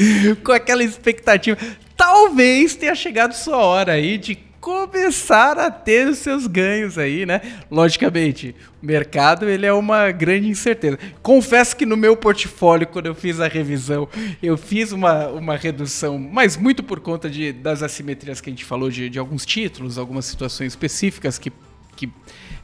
com 0.45 0.53
aquela 0.53 0.85
expectativa, 0.85 1.57
talvez 1.97 2.75
tenha 2.75 2.95
chegado 2.95 3.33
sua 3.33 3.57
hora 3.57 3.93
aí 3.93 4.19
de 4.19 4.37
começar 4.63 5.59
a 5.59 5.73
ter 5.73 6.07
os 6.07 6.19
seus 6.19 6.47
ganhos 6.47 6.97
aí, 6.97 7.27
né? 7.27 7.41
Logicamente, 7.69 8.55
o 8.81 8.87
mercado 8.87 9.49
ele 9.49 9.67
é 9.67 9.73
uma 9.73 10.13
grande 10.13 10.49
incerteza. 10.49 11.01
Confesso 11.21 11.77
que 11.77 11.85
no 11.85 11.97
meu 11.97 12.17
portfólio, 12.17 12.87
quando 12.87 13.07
eu 13.07 13.15
fiz 13.15 13.41
a 13.41 13.49
revisão, 13.49 14.09
eu 14.41 14.57
fiz 14.57 14.93
uma, 14.93 15.27
uma 15.31 15.57
redução, 15.57 16.17
mas 16.17 16.57
muito 16.57 16.81
por 16.81 17.01
conta 17.01 17.29
de, 17.29 17.53
das 17.53 17.83
assimetrias 17.83 18.41
que 18.41 18.51
a 18.51 18.53
gente 18.53 18.65
falou 18.65 18.89
de, 18.89 19.11
de 19.11 19.19
alguns 19.19 19.45
títulos, 19.45 19.99
algumas 19.99 20.27
situações 20.27 20.73
específicas 20.73 21.39
que 21.39 21.53
que 21.95 22.11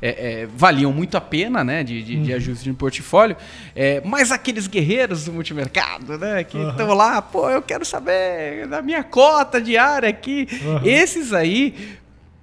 é, 0.01 0.43
é, 0.43 0.49
valiam 0.55 0.93
muito 0.93 1.17
a 1.17 1.21
pena, 1.21 1.65
né, 1.65 1.83
de, 1.83 2.03
de, 2.03 2.17
de 2.17 2.33
ajuste 2.33 2.65
de 2.65 2.73
portfólio, 2.73 3.37
é, 3.75 4.01
mas 4.05 4.31
aqueles 4.31 4.67
guerreiros 4.67 5.25
do 5.25 5.33
multimercado, 5.33 6.17
né, 6.19 6.45
que 6.45 6.59
estão 6.59 6.95
lá, 6.95 7.21
pô, 7.21 7.51
eu 7.51 7.63
quero 7.63 7.85
saber 7.85 8.67
da 8.69 8.81
minha 8.81 9.03
cota 9.03 9.61
diária 9.61 10.09
aqui, 10.09 10.47
Aham. 10.65 10.83
esses 10.85 11.33
aí 11.33 11.99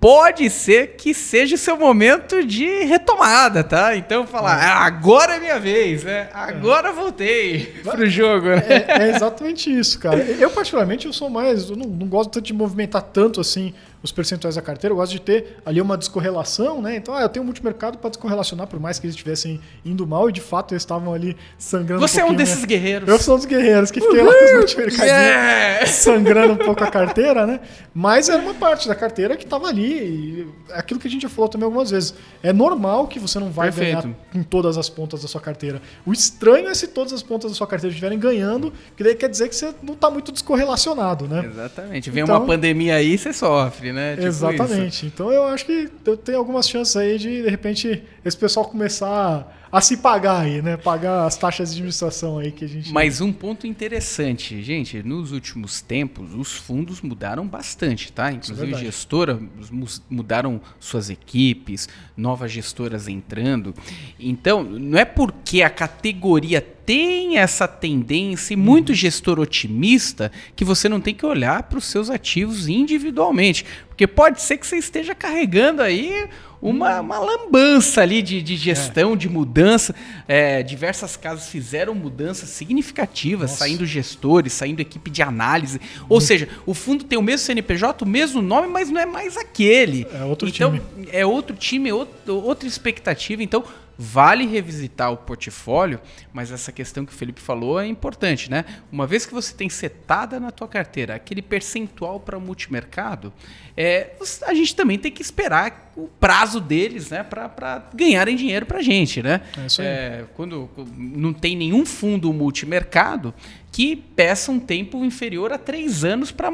pode 0.05 0.49
ser 0.51 0.97
que 0.97 1.15
seja 1.15 1.55
o 1.55 1.57
seu 1.57 1.77
momento 1.77 2.45
de 2.45 2.83
retomada, 2.83 3.63
tá? 3.63 3.95
Então 3.97 4.27
falar, 4.27 4.55
ah, 4.55 4.85
agora 4.85 5.37
é 5.37 5.39
minha 5.39 5.59
vez, 5.59 6.03
né? 6.03 6.29
Agora 6.31 6.91
voltei 6.91 7.73
pro 7.83 8.07
jogo, 8.07 8.49
né? 8.49 8.63
É, 8.67 9.01
é 9.01 9.15
exatamente 9.15 9.75
isso, 9.75 9.97
cara. 9.97 10.17
Eu, 10.17 10.51
particularmente, 10.51 11.07
eu 11.07 11.13
sou 11.13 11.27
mais. 11.27 11.71
Eu 11.71 11.75
não, 11.75 11.87
não 11.87 12.05
gosto 12.05 12.29
tanto 12.29 12.45
de 12.45 12.53
movimentar 12.53 13.01
tanto 13.01 13.41
assim 13.41 13.73
os 14.03 14.11
percentuais 14.11 14.55
da 14.55 14.61
carteira. 14.61 14.91
Eu 14.93 14.97
gosto 14.97 15.11
de 15.11 15.21
ter 15.21 15.57
ali 15.65 15.81
uma 15.81 15.97
descorrelação, 15.97 16.81
né? 16.81 16.95
Então, 16.95 17.13
ah, 17.15 17.21
eu 17.21 17.29
tenho 17.29 17.43
um 17.43 17.45
multimercado 17.45 17.97
para 17.97 18.09
descorrelacionar, 18.09 18.67
por 18.67 18.79
mais 18.79 18.99
que 18.99 19.05
eles 19.07 19.15
estivessem 19.15 19.59
indo 19.83 20.05
mal 20.05 20.29
e 20.29 20.31
de 20.31 20.41
fato 20.41 20.73
eles 20.73 20.83
estavam 20.83 21.13
ali 21.13 21.35
sangrando. 21.57 22.01
Você 22.07 22.19
é 22.19 22.23
um 22.23 22.27
pouquinho, 22.27 22.45
desses 22.45 22.61
né? 22.61 22.67
guerreiros. 22.67 23.09
Eu 23.09 23.19
sou 23.19 23.35
um 23.35 23.37
dos 23.37 23.45
guerreiros 23.45 23.91
que 23.91 23.99
fiquei 24.01 24.21
lá 24.23 24.31
com 24.33 24.45
os 24.45 24.51
multimercadinhos 24.53 25.05
Yeah! 25.05 25.85
sangrando 25.87 26.53
um 26.53 26.57
pouco 26.57 26.83
a 26.83 26.87
carteira, 26.91 27.45
né? 27.45 27.59
Mas 27.93 28.29
era 28.29 28.41
uma 28.41 28.53
parte 28.53 28.87
da 28.87 28.95
carteira 28.95 29.35
que 29.35 29.43
estava 29.43 29.67
ali. 29.67 29.85
E 29.85 30.47
é 30.69 30.79
aquilo 30.79 30.99
que 30.99 31.07
a 31.07 31.11
gente 31.11 31.21
já 31.23 31.29
falou 31.29 31.47
também 31.49 31.65
algumas 31.65 31.89
vezes. 31.91 32.13
É 32.43 32.51
normal 32.53 33.07
que 33.07 33.19
você 33.19 33.39
não 33.39 33.49
vai 33.49 33.71
Perfeito. 33.71 34.01
ganhar 34.03 34.15
em 34.33 34.43
todas 34.43 34.77
as 34.77 34.89
pontas 34.89 35.21
da 35.21 35.27
sua 35.27 35.41
carteira. 35.41 35.81
O 36.05 36.11
estranho 36.13 36.67
é 36.67 36.73
se 36.73 36.87
todas 36.87 37.13
as 37.13 37.23
pontas 37.23 37.51
da 37.51 37.57
sua 37.57 37.67
carteira 37.67 37.91
estiverem 37.91 38.19
ganhando, 38.19 38.71
que 38.95 39.03
daí 39.03 39.15
quer 39.15 39.29
dizer 39.29 39.49
que 39.49 39.55
você 39.55 39.73
não 39.81 39.93
está 39.93 40.09
muito 40.09 40.31
descorrelacionado, 40.31 41.27
né? 41.27 41.45
Exatamente. 41.45 42.09
Vem 42.11 42.23
Então- 42.23 42.35
uma 42.37 42.45
pandemia 42.45 42.95
aí, 42.95 43.17
você 43.17 43.31
sofre, 43.33 43.91
né? 43.93 43.94
Tipo 44.15 44.19
isso. 44.27 44.27
Exatamente. 44.45 45.05
Então 45.05 45.31
eu 45.31 45.43
acho 45.45 45.65
que 45.65 45.89
eu 46.05 46.17
tenho 46.17 46.37
algumas 46.37 46.67
chances 46.69 46.95
aí 46.95 47.17
de, 47.17 47.43
de 47.43 47.49
repente, 47.49 48.03
esse 48.23 48.37
pessoal 48.37 48.65
começar 48.67 49.51
a 49.71 49.81
se 49.81 49.97
pagar 49.97 50.41
aí, 50.41 50.61
né? 50.61 50.77
Pagar 50.77 51.25
as 51.25 51.35
taxas 51.35 51.69
de 51.71 51.75
administração 51.75 52.37
aí 52.37 52.51
que 52.51 52.63
a 52.63 52.67
gente. 52.67 52.93
Mas 52.93 53.19
um 53.19 53.33
ponto 53.33 53.67
interessante, 53.67 54.61
gente, 54.63 55.03
nos 55.03 55.31
últimos 55.33 55.81
tempos 55.81 56.33
os 56.33 56.53
fundos 56.53 57.01
mudaram 57.01 57.45
bastante, 57.45 58.11
tá? 58.11 58.31
Inclusive 58.31 58.61
é 58.61 58.65
verdade. 58.67 58.85
gestora 58.85 59.39
mus- 59.71 60.01
mudaram 60.09 60.61
suas 60.79 61.09
equipes, 61.09 61.89
novas 62.15 62.51
gestoras 62.51 63.07
entrando. 63.09 63.73
Então, 64.19 64.63
não 64.63 64.97
é 64.97 65.03
porque 65.03 65.61
a 65.61 65.69
categoria 65.69 66.61
tem 66.61 67.39
essa 67.39 67.67
tendência 67.67 68.53
e 68.53 68.57
muito 68.57 68.89
Uhum. 68.89 68.95
gestor 68.95 69.39
otimista 69.39 70.31
que 70.55 70.63
você 70.63 70.87
não 70.87 71.01
tem 71.01 71.15
que 71.15 71.25
olhar 71.25 71.63
para 71.63 71.79
os 71.79 71.85
seus 71.85 72.09
ativos 72.11 72.67
individualmente, 72.69 73.65
porque 73.95 74.07
pode 74.07 74.41
ser 74.41 74.57
que 74.57 74.67
você 74.67 74.75
esteja 74.75 75.15
carregando 75.15 75.81
aí 75.81 76.27
uma, 76.61 76.99
uma 76.99 77.17
lambança 77.17 78.01
ali 78.01 78.21
de, 78.21 78.41
de 78.41 78.57
gestão, 78.57 79.15
de 79.15 79.29
mudança. 79.29 79.95
É, 80.27 80.61
diversas 80.61 81.15
casas 81.15 81.47
fizeram 81.47 81.95
mudanças 81.95 82.49
significativas, 82.49 83.51
Nossa. 83.51 83.59
saindo 83.63 83.85
gestores, 83.85 84.51
saindo 84.51 84.81
equipe 84.81 85.09
de 85.09 85.21
análise. 85.21 85.79
Ou 86.09 86.19
seja, 86.19 86.49
o 86.65 86.73
fundo 86.73 87.05
tem 87.05 87.17
o 87.17 87.21
mesmo 87.21 87.45
CNPJ, 87.45 88.03
o 88.03 88.07
mesmo 88.07 88.41
nome, 88.41 88.67
mas 88.67 88.89
não 88.89 88.99
é 88.99 89.05
mais 89.05 89.37
aquele. 89.37 90.05
É 90.13 90.25
outro 90.25 90.49
então, 90.49 90.71
time. 90.73 91.07
É 91.13 91.25
outro 91.25 91.55
time, 91.55 91.89
outro- 91.93 92.35
outra 92.43 92.67
expectativa. 92.67 93.41
Então, 93.41 93.63
vale 93.97 94.45
revisitar 94.45 95.11
o 95.11 95.17
portfólio, 95.17 95.99
mas 96.33 96.51
essa 96.51 96.71
questão 96.71 97.05
que 97.05 97.13
o 97.13 97.15
Felipe 97.15 97.41
falou 97.41 97.79
é 97.79 97.87
importante, 97.87 98.49
né? 98.49 98.65
Uma 98.91 99.07
vez 99.07 99.25
que 99.25 99.33
você 99.33 99.53
tem 99.53 99.69
setada 99.69 100.39
na 100.39 100.51
tua 100.51 100.67
carteira 100.67 101.15
aquele 101.15 101.41
percentual 101.41 102.19
para 102.19 102.39
multimercado, 102.39 103.33
é, 103.77 104.11
a 104.45 104.53
gente 104.53 104.75
também 104.75 104.97
tem 104.97 105.11
que 105.11 105.21
esperar 105.21 105.91
o 105.95 106.07
prazo 106.19 106.59
deles, 106.59 107.09
né, 107.09 107.23
para 107.23 107.89
ganharem 107.93 108.35
dinheiro 108.35 108.65
para 108.65 108.81
gente, 108.81 109.23
né? 109.23 109.41
É 109.57 109.65
isso 109.65 109.81
aí. 109.81 109.87
É, 109.87 110.25
quando 110.35 110.69
não 110.97 111.33
tem 111.33 111.55
nenhum 111.55 111.85
fundo 111.85 112.33
multimercado 112.33 113.33
que 113.75 113.97
peça 113.97 114.53
um 114.53 114.57
tempo 114.57 115.03
inferior 115.03 115.51
a 115.51 115.57
três 115.57 116.05
anos 116.05 116.31
para 116.31 116.49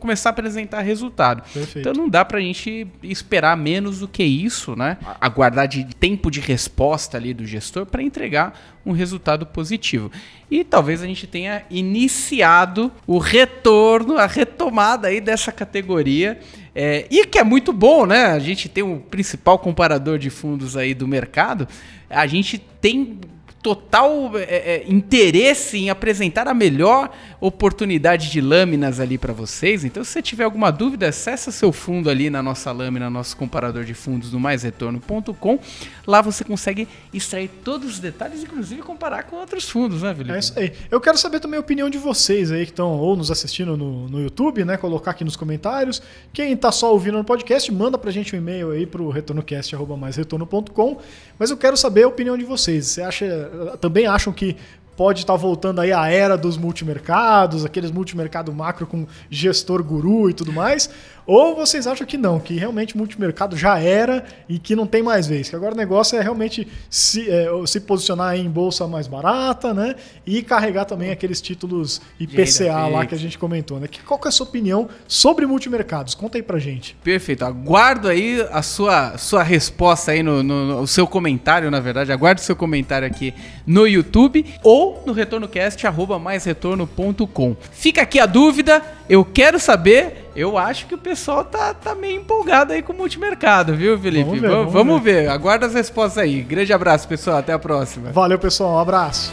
começar 0.00 0.30
a 0.30 0.32
apresentar 0.32 0.80
resultado. 0.80 1.42
Perfeito. 1.52 1.80
Então 1.80 1.92
não 1.92 2.08
dá 2.08 2.24
pra 2.24 2.40
gente 2.40 2.86
esperar 3.02 3.54
menos 3.58 3.98
do 3.98 4.08
que 4.08 4.22
isso, 4.22 4.74
né? 4.74 4.96
Aguardar 5.20 5.68
de 5.68 5.84
tempo 5.84 6.30
de 6.30 6.40
resposta 6.40 7.18
ali 7.18 7.34
do 7.34 7.44
gestor 7.44 7.84
para 7.84 8.02
entregar 8.02 8.58
um 8.86 8.92
resultado 8.92 9.44
positivo. 9.44 10.10
E 10.50 10.64
talvez 10.64 11.02
a 11.02 11.06
gente 11.06 11.26
tenha 11.26 11.62
iniciado 11.68 12.90
o 13.06 13.18
retorno, 13.18 14.16
a 14.16 14.24
retomada 14.24 15.08
aí 15.08 15.20
dessa 15.20 15.52
categoria. 15.52 16.40
É, 16.74 17.06
e 17.10 17.26
que 17.26 17.38
é 17.38 17.44
muito 17.44 17.70
bom, 17.70 18.06
né? 18.06 18.28
A 18.28 18.38
gente 18.38 18.66
tem 18.70 18.82
o 18.82 18.98
principal 18.98 19.58
comparador 19.58 20.18
de 20.18 20.30
fundos 20.30 20.74
aí 20.74 20.94
do 20.94 21.06
mercado. 21.06 21.68
A 22.08 22.26
gente 22.26 22.56
tem 22.56 23.20
total 23.62 24.32
é, 24.36 24.40
é, 24.42 24.84
interesse 24.88 25.78
em 25.78 25.88
apresentar 25.88 26.48
a 26.48 26.54
melhor 26.54 27.10
oportunidade 27.42 28.30
de 28.30 28.40
lâminas 28.40 29.00
ali 29.00 29.18
para 29.18 29.32
vocês. 29.32 29.84
Então, 29.84 30.04
se 30.04 30.12
você 30.12 30.22
tiver 30.22 30.44
alguma 30.44 30.70
dúvida, 30.70 31.08
acessa 31.08 31.50
seu 31.50 31.72
fundo 31.72 32.08
ali 32.08 32.30
na 32.30 32.40
nossa 32.40 32.70
lâmina, 32.70 33.10
nosso 33.10 33.36
comparador 33.36 33.82
de 33.82 33.94
fundos 33.94 34.32
no 34.32 34.38
maisretorno.com. 34.38 35.58
Lá 36.06 36.22
você 36.22 36.44
consegue 36.44 36.86
extrair 37.12 37.50
todos 37.64 37.94
os 37.94 37.98
detalhes, 37.98 38.44
inclusive 38.44 38.80
comparar 38.82 39.24
com 39.24 39.34
outros 39.34 39.68
fundos, 39.68 40.02
né, 40.02 40.14
Felipe? 40.14 40.36
É 40.36 40.38
isso 40.38 40.52
aí. 40.56 40.72
Eu 40.88 41.00
quero 41.00 41.18
saber 41.18 41.40
também 41.40 41.56
a 41.56 41.60
opinião 41.60 41.90
de 41.90 41.98
vocês 41.98 42.52
aí 42.52 42.64
que 42.64 42.70
estão 42.70 42.92
ou 42.92 43.16
nos 43.16 43.28
assistindo 43.28 43.76
no, 43.76 44.08
no 44.08 44.22
YouTube, 44.22 44.64
né? 44.64 44.76
Colocar 44.76 45.10
aqui 45.10 45.24
nos 45.24 45.34
comentários. 45.34 46.00
Quem 46.32 46.56
tá 46.56 46.70
só 46.70 46.92
ouvindo 46.92 47.18
no 47.18 47.24
podcast, 47.24 47.72
manda 47.72 47.98
pra 47.98 48.12
gente 48.12 48.36
um 48.36 48.38
e-mail 48.38 48.70
aí 48.70 48.86
pro 48.86 49.10
retornocast.com. 49.10 51.00
Mas 51.36 51.50
eu 51.50 51.56
quero 51.56 51.76
saber 51.76 52.04
a 52.04 52.08
opinião 52.08 52.38
de 52.38 52.44
vocês. 52.44 52.86
Você 52.86 53.02
acha. 53.02 53.50
Também 53.80 54.06
acham 54.06 54.32
que 54.32 54.56
pode 54.96 55.20
estar 55.20 55.36
voltando 55.36 55.80
aí 55.80 55.92
a 55.92 56.08
era 56.08 56.36
dos 56.36 56.56
multimercados, 56.56 57.64
aqueles 57.64 57.90
multimercado 57.90 58.52
macro 58.52 58.86
com 58.86 59.06
gestor 59.30 59.82
guru 59.82 60.28
e 60.30 60.32
tudo 60.34 60.52
mais? 60.52 60.90
Ou 61.24 61.54
vocês 61.54 61.86
acham 61.86 62.04
que 62.04 62.16
não, 62.18 62.40
que 62.40 62.56
realmente 62.56 62.96
multimercado 62.96 63.56
já 63.56 63.78
era 63.78 64.24
e 64.48 64.58
que 64.58 64.74
não 64.74 64.88
tem 64.88 65.04
mais 65.04 65.24
vez? 65.28 65.48
Que 65.48 65.54
agora 65.54 65.72
o 65.72 65.76
negócio 65.76 66.18
é 66.18 66.20
realmente 66.20 66.66
se, 66.90 67.30
é, 67.30 67.46
se 67.64 67.78
posicionar 67.80 68.36
em 68.36 68.50
bolsa 68.50 68.88
mais 68.88 69.06
barata, 69.06 69.72
né? 69.72 69.94
E 70.26 70.42
carregar 70.42 70.84
também 70.84 71.12
aqueles 71.12 71.40
títulos 71.40 72.02
IPCA 72.18 72.88
lá 72.88 73.06
que 73.06 73.14
a 73.14 73.18
gente 73.18 73.38
comentou, 73.38 73.78
né? 73.78 73.86
Que- 73.86 74.02
Qual 74.02 74.18
que 74.18 74.26
é 74.26 74.30
a 74.30 74.32
sua 74.32 74.46
opinião 74.48 74.88
sobre 75.06 75.46
multimercados? 75.46 76.12
Conta 76.16 76.38
aí 76.38 76.42
pra 76.42 76.58
gente. 76.58 76.96
Perfeito. 77.04 77.44
Aguardo 77.44 78.08
aí 78.08 78.44
a 78.50 78.60
sua, 78.60 79.16
sua 79.16 79.44
resposta 79.44 80.10
aí 80.10 80.24
no, 80.24 80.42
no- 80.42 80.66
no- 80.66 80.80
o 80.80 80.86
seu 80.88 81.06
comentário, 81.06 81.70
na 81.70 81.78
verdade. 81.78 82.10
Aguardo 82.10 82.40
o 82.40 82.44
seu 82.44 82.56
comentário 82.56 83.06
aqui 83.06 83.32
no 83.64 83.86
YouTube 83.86 84.44
ou 84.64 84.81
no 85.06 85.12
retornocast 85.12 85.86
arroba 85.86 86.18
maisretorno.com. 86.18 87.56
Fica 87.72 88.02
aqui 88.02 88.18
a 88.20 88.26
dúvida, 88.26 88.82
eu 89.08 89.24
quero 89.24 89.58
saber. 89.58 90.30
Eu 90.34 90.56
acho 90.56 90.86
que 90.86 90.94
o 90.94 90.98
pessoal 90.98 91.44
tá, 91.44 91.74
tá 91.74 91.94
meio 91.94 92.20
empolgado 92.20 92.72
aí 92.72 92.80
com 92.82 92.92
o 92.92 92.96
multimercado, 92.96 93.74
viu, 93.76 93.98
Felipe? 93.98 94.24
Vamos 94.24 94.40
ver, 94.40 94.48
Va- 94.48 94.56
vamos 94.56 94.72
vamos 94.72 95.02
ver. 95.02 95.28
Aguarda 95.28 95.66
as 95.66 95.74
respostas 95.74 96.18
aí. 96.18 96.40
Grande 96.42 96.72
abraço, 96.72 97.06
pessoal. 97.06 97.36
Até 97.38 97.52
a 97.52 97.58
próxima. 97.58 98.10
Valeu, 98.12 98.38
pessoal. 98.38 98.74
Um 98.76 98.78
abraço. 98.78 99.30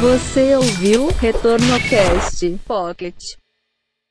Você 0.00 0.54
ouviu 0.56 1.08
Retorno 1.20 1.78
Cast 1.88 2.58
Pocket. 2.66 3.16